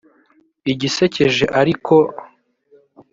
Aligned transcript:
Igisekeje 0.71 1.43
ariko 1.61 1.95